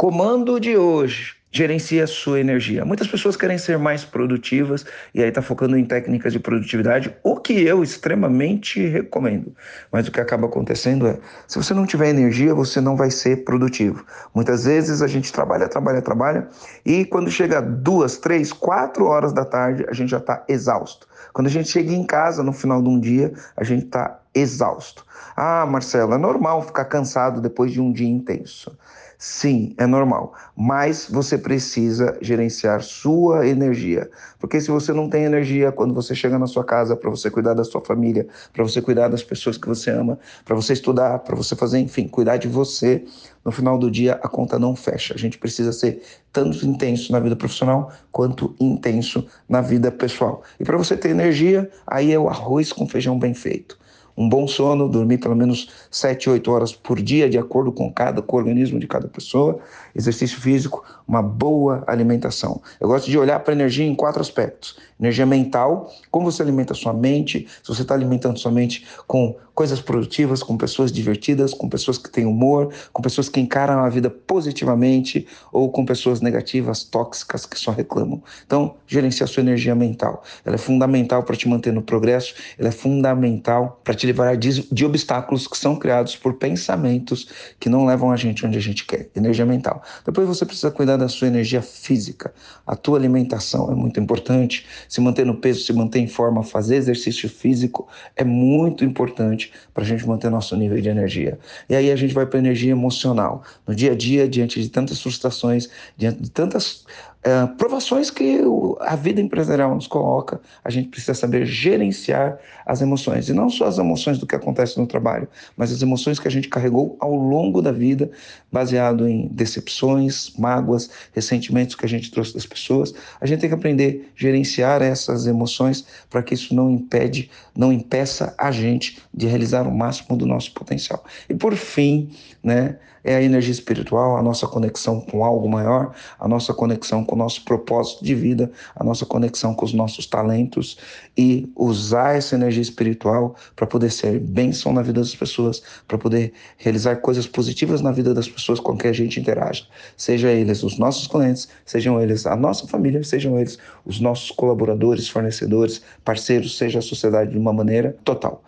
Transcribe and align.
Comando 0.00 0.58
de 0.58 0.78
hoje 0.78 1.36
gerencie 1.50 2.00
a 2.00 2.06
sua 2.06 2.38
energia. 2.38 2.84
Muitas 2.84 3.08
pessoas 3.08 3.36
querem 3.36 3.58
ser 3.58 3.78
mais 3.78 4.04
produtivas 4.04 4.84
e 5.12 5.22
aí 5.22 5.28
está 5.28 5.42
focando 5.42 5.76
em 5.76 5.84
técnicas 5.84 6.32
de 6.32 6.38
produtividade, 6.38 7.14
o 7.22 7.36
que 7.36 7.64
eu 7.64 7.82
extremamente 7.82 8.86
recomendo. 8.86 9.54
Mas 9.90 10.06
o 10.06 10.12
que 10.12 10.20
acaba 10.20 10.46
acontecendo 10.46 11.06
é, 11.06 11.18
se 11.48 11.58
você 11.58 11.74
não 11.74 11.86
tiver 11.86 12.08
energia, 12.10 12.54
você 12.54 12.80
não 12.80 12.96
vai 12.96 13.10
ser 13.10 13.44
produtivo. 13.44 14.04
Muitas 14.34 14.64
vezes 14.64 15.02
a 15.02 15.06
gente 15.06 15.32
trabalha, 15.32 15.68
trabalha, 15.68 16.00
trabalha 16.00 16.48
e 16.86 17.04
quando 17.04 17.30
chega 17.30 17.60
duas, 17.60 18.16
três, 18.18 18.52
quatro 18.52 19.06
horas 19.06 19.32
da 19.32 19.44
tarde, 19.44 19.84
a 19.88 19.92
gente 19.92 20.10
já 20.10 20.18
está 20.18 20.44
exausto. 20.48 21.08
Quando 21.32 21.48
a 21.48 21.50
gente 21.50 21.68
chega 21.68 21.92
em 21.92 22.04
casa 22.04 22.42
no 22.42 22.52
final 22.52 22.82
de 22.82 22.88
um 22.88 22.98
dia, 22.98 23.32
a 23.56 23.64
gente 23.64 23.86
está 23.86 24.20
exausto. 24.34 25.04
Ah, 25.36 25.66
Marcelo, 25.66 26.14
é 26.14 26.18
normal 26.18 26.62
ficar 26.62 26.84
cansado 26.84 27.40
depois 27.40 27.72
de 27.72 27.80
um 27.80 27.92
dia 27.92 28.08
intenso. 28.08 28.76
Sim, 29.22 29.74
é 29.76 29.86
normal, 29.86 30.32
mas 30.56 31.06
você 31.10 31.36
precisa 31.40 32.16
gerenciar 32.20 32.82
sua 32.82 33.46
energia. 33.46 34.08
Porque 34.38 34.60
se 34.60 34.70
você 34.70 34.92
não 34.92 35.08
tem 35.08 35.24
energia 35.24 35.72
quando 35.72 35.92
você 35.92 36.14
chega 36.14 36.38
na 36.38 36.46
sua 36.46 36.62
casa 36.62 36.94
para 36.94 37.10
você 37.10 37.30
cuidar 37.30 37.54
da 37.54 37.64
sua 37.64 37.80
família, 37.80 38.28
para 38.52 38.62
você 38.62 38.80
cuidar 38.80 39.08
das 39.08 39.24
pessoas 39.24 39.56
que 39.58 39.66
você 39.66 39.90
ama, 39.90 40.18
para 40.44 40.54
você 40.54 40.74
estudar, 40.74 41.18
para 41.20 41.34
você 41.34 41.56
fazer, 41.56 41.80
enfim, 41.80 42.06
cuidar 42.06 42.36
de 42.36 42.46
você, 42.46 43.04
no 43.44 43.50
final 43.50 43.78
do 43.78 43.90
dia 43.90 44.20
a 44.22 44.28
conta 44.28 44.58
não 44.58 44.76
fecha. 44.76 45.14
A 45.14 45.18
gente 45.18 45.38
precisa 45.38 45.72
ser 45.72 46.02
tanto 46.32 46.64
intenso 46.64 47.10
na 47.10 47.18
vida 47.18 47.34
profissional 47.34 47.90
quanto 48.12 48.54
intenso 48.60 49.26
na 49.48 49.60
vida 49.60 49.90
pessoal. 49.90 50.42
E 50.60 50.64
para 50.64 50.76
você 50.76 50.96
ter 50.96 51.08
energia, 51.08 51.68
aí 51.86 52.12
é 52.12 52.18
o 52.18 52.28
arroz 52.28 52.72
com 52.72 52.86
feijão 52.86 53.18
bem 53.18 53.34
feito 53.34 53.79
um 54.20 54.28
bom 54.28 54.46
sono, 54.46 54.86
dormir 54.86 55.16
pelo 55.16 55.34
menos 55.34 55.70
7, 55.90 56.28
8 56.28 56.50
horas 56.52 56.72
por 56.74 57.00
dia, 57.00 57.30
de 57.30 57.38
acordo 57.38 57.72
com 57.72 57.90
cada 57.90 58.20
com 58.20 58.36
o 58.36 58.38
organismo 58.38 58.78
de 58.78 58.86
cada 58.86 59.08
pessoa, 59.08 59.58
exercício 59.94 60.38
físico, 60.38 60.84
uma 61.08 61.22
boa 61.22 61.82
alimentação. 61.86 62.60
Eu 62.78 62.86
gosto 62.86 63.10
de 63.10 63.18
olhar 63.18 63.40
para 63.40 63.54
a 63.54 63.56
energia 63.56 63.86
em 63.86 63.94
quatro 63.94 64.20
aspectos: 64.20 64.76
energia 65.00 65.24
mental, 65.24 65.90
como 66.10 66.30
você 66.30 66.42
alimenta 66.42 66.74
a 66.74 66.76
sua 66.76 66.92
mente, 66.92 67.48
se 67.62 67.68
você 67.68 67.80
está 67.80 67.94
alimentando 67.94 68.38
sua 68.38 68.52
mente 68.52 68.86
com 69.06 69.34
coisas 69.60 69.82
produtivas, 69.82 70.42
com 70.42 70.56
pessoas 70.56 70.90
divertidas, 70.90 71.52
com 71.52 71.68
pessoas 71.68 71.98
que 71.98 72.08
têm 72.08 72.24
humor, 72.24 72.72
com 72.94 73.02
pessoas 73.02 73.28
que 73.28 73.38
encaram 73.38 73.84
a 73.84 73.90
vida 73.90 74.08
positivamente 74.08 75.26
ou 75.52 75.70
com 75.70 75.84
pessoas 75.84 76.22
negativas, 76.22 76.82
tóxicas 76.82 77.44
que 77.44 77.58
só 77.58 77.70
reclamam. 77.70 78.22
Então, 78.46 78.76
gerenciar 78.86 79.28
sua 79.28 79.42
energia 79.42 79.74
mental. 79.74 80.24
Ela 80.46 80.54
é 80.54 80.58
fundamental 80.58 81.24
para 81.24 81.36
te 81.36 81.46
manter 81.46 81.74
no 81.74 81.82
progresso, 81.82 82.34
ela 82.58 82.68
é 82.68 82.72
fundamental 82.72 83.78
para 83.84 83.92
te 83.92 84.06
livrar 84.06 84.34
de, 84.34 84.66
de 84.72 84.86
obstáculos 84.86 85.46
que 85.46 85.58
são 85.58 85.76
criados 85.76 86.16
por 86.16 86.38
pensamentos 86.38 87.28
que 87.60 87.68
não 87.68 87.84
levam 87.84 88.10
a 88.10 88.16
gente 88.16 88.46
onde 88.46 88.56
a 88.56 88.62
gente 88.62 88.86
quer. 88.86 89.10
Energia 89.14 89.44
mental. 89.44 89.82
Depois 90.06 90.26
você 90.26 90.46
precisa 90.46 90.70
cuidar 90.70 90.96
da 90.96 91.06
sua 91.06 91.28
energia 91.28 91.60
física. 91.60 92.32
A 92.66 92.74
tua 92.74 92.96
alimentação 92.96 93.70
é 93.70 93.74
muito 93.74 94.00
importante. 94.00 94.64
Se 94.88 95.02
manter 95.02 95.26
no 95.26 95.36
peso, 95.36 95.60
se 95.60 95.72
manter 95.74 95.98
em 95.98 96.08
forma, 96.08 96.42
fazer 96.42 96.76
exercício 96.76 97.28
físico 97.28 97.86
é 98.16 98.24
muito 98.24 98.86
importante 98.86 99.49
para 99.72 99.82
a 99.82 99.86
gente 99.86 100.06
manter 100.06 100.30
nosso 100.30 100.56
nível 100.56 100.80
de 100.80 100.88
energia. 100.88 101.38
E 101.68 101.74
aí 101.74 101.90
a 101.90 101.96
gente 101.96 102.14
vai 102.14 102.26
para 102.26 102.38
a 102.38 102.40
energia 102.40 102.72
emocional. 102.72 103.42
No 103.66 103.74
dia 103.74 103.92
a 103.92 103.96
dia, 103.96 104.28
diante 104.28 104.60
de 104.60 104.68
tantas 104.68 105.00
frustrações, 105.00 105.68
diante 105.96 106.22
de 106.22 106.30
tantas 106.30 106.84
é, 107.22 107.46
provações 107.58 108.10
que 108.10 108.40
a 108.80 108.96
vida 108.96 109.20
empresarial 109.20 109.74
nos 109.74 109.86
coloca, 109.86 110.40
a 110.64 110.70
gente 110.70 110.88
precisa 110.88 111.12
saber 111.12 111.44
gerenciar 111.44 112.38
as 112.64 112.80
emoções. 112.80 113.28
E 113.28 113.34
não 113.34 113.50
só 113.50 113.66
as 113.66 113.76
emoções 113.76 114.18
do 114.18 114.26
que 114.26 114.34
acontece 114.34 114.78
no 114.78 114.86
trabalho, 114.86 115.28
mas 115.54 115.70
as 115.70 115.82
emoções 115.82 116.18
que 116.18 116.26
a 116.26 116.30
gente 116.30 116.48
carregou 116.48 116.96
ao 116.98 117.14
longo 117.14 117.60
da 117.60 117.72
vida, 117.72 118.10
baseado 118.50 119.06
em 119.06 119.28
decepções, 119.28 120.32
mágoas, 120.38 120.90
ressentimentos 121.12 121.74
que 121.74 121.84
a 121.84 121.88
gente 121.88 122.10
trouxe 122.10 122.32
das 122.32 122.46
pessoas. 122.46 122.94
A 123.20 123.26
gente 123.26 123.40
tem 123.40 123.50
que 123.50 123.54
aprender 123.54 124.10
a 124.16 124.20
gerenciar 124.20 124.80
essas 124.80 125.26
emoções 125.26 125.84
para 126.08 126.22
que 126.22 126.32
isso 126.32 126.54
não 126.54 126.70
impede, 126.70 127.30
não 127.54 127.70
impeça 127.70 128.34
a 128.38 128.50
gente 128.50 128.98
de 129.12 129.26
realizar 129.26 129.68
o 129.68 129.70
máximo 129.70 130.16
do 130.16 130.24
nosso 130.24 130.54
potencial. 130.54 131.04
E 131.28 131.34
por 131.34 131.54
fim, 131.54 132.10
né, 132.42 132.78
é 133.04 133.16
a 133.16 133.22
energia 133.22 133.52
espiritual, 133.52 134.16
a 134.16 134.22
nossa 134.22 134.46
conexão 134.46 135.00
com 135.00 135.24
algo 135.24 135.48
maior, 135.48 135.94
a 136.18 136.28
nossa 136.28 136.52
conexão 136.52 137.04
com 137.10 137.16
o 137.16 137.18
nosso 137.18 137.44
propósito 137.44 138.04
de 138.04 138.14
vida, 138.14 138.52
a 138.76 138.84
nossa 138.84 139.04
conexão 139.04 139.52
com 139.52 139.64
os 139.64 139.72
nossos 139.72 140.06
talentos 140.06 140.78
e 141.18 141.50
usar 141.56 142.16
essa 142.16 142.36
energia 142.36 142.62
espiritual 142.62 143.34
para 143.56 143.66
poder 143.66 143.90
ser 143.90 144.20
bênção 144.20 144.72
na 144.72 144.80
vida 144.80 145.00
das 145.00 145.16
pessoas, 145.16 145.60
para 145.88 145.98
poder 145.98 146.32
realizar 146.56 146.94
coisas 146.96 147.26
positivas 147.26 147.80
na 147.80 147.90
vida 147.90 148.14
das 148.14 148.28
pessoas 148.28 148.60
com 148.60 148.76
quem 148.78 148.90
a 148.90 148.94
gente 148.94 149.18
interaja, 149.18 149.66
seja 149.96 150.30
eles 150.30 150.62
os 150.62 150.78
nossos 150.78 151.08
clientes, 151.08 151.48
sejam 151.66 152.00
eles 152.00 152.26
a 152.26 152.36
nossa 152.36 152.68
família, 152.68 153.02
sejam 153.02 153.36
eles 153.36 153.58
os 153.84 153.98
nossos 153.98 154.30
colaboradores, 154.30 155.08
fornecedores, 155.08 155.82
parceiros, 156.04 156.56
seja 156.56 156.78
a 156.78 156.82
sociedade 156.82 157.32
de 157.32 157.38
uma 157.38 157.52
maneira 157.52 157.96
total. 158.04 158.44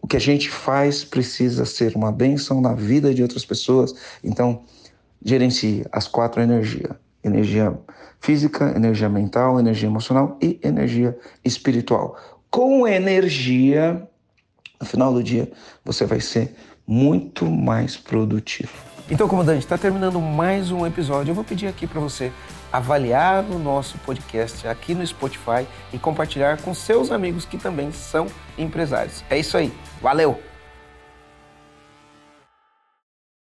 O 0.00 0.06
que 0.06 0.16
a 0.16 0.20
gente 0.20 0.48
faz 0.48 1.02
precisa 1.02 1.64
ser 1.64 1.96
uma 1.96 2.12
bênção 2.12 2.60
na 2.60 2.72
vida 2.72 3.12
de 3.12 3.20
outras 3.20 3.44
pessoas. 3.44 3.92
Então, 4.22 4.62
gerencie 5.24 5.84
as 5.90 6.06
quatro 6.06 6.40
energias: 6.40 6.94
energia 7.26 7.76
física, 8.20 8.72
energia 8.74 9.08
mental, 9.08 9.58
energia 9.58 9.88
emocional 9.88 10.38
e 10.40 10.58
energia 10.62 11.16
espiritual. 11.44 12.16
Com 12.50 12.86
energia, 12.86 14.08
no 14.80 14.86
final 14.86 15.12
do 15.12 15.22
dia, 15.22 15.50
você 15.84 16.06
vai 16.06 16.20
ser 16.20 16.54
muito 16.86 17.46
mais 17.46 17.96
produtivo. 17.96 18.72
Então, 19.10 19.28
comandante, 19.28 19.60
está 19.60 19.78
terminando 19.78 20.20
mais 20.20 20.72
um 20.72 20.84
episódio. 20.84 21.30
Eu 21.30 21.34
vou 21.34 21.44
pedir 21.44 21.68
aqui 21.68 21.86
para 21.86 22.00
você 22.00 22.32
avaliar 22.72 23.44
o 23.44 23.58
nosso 23.58 23.96
podcast 23.98 24.66
aqui 24.66 24.94
no 24.94 25.06
Spotify 25.06 25.66
e 25.92 25.98
compartilhar 25.98 26.60
com 26.60 26.74
seus 26.74 27.12
amigos 27.12 27.44
que 27.44 27.56
também 27.56 27.92
são 27.92 28.26
empresários. 28.58 29.22
É 29.30 29.38
isso 29.38 29.56
aí. 29.56 29.72
Valeu! 30.02 30.55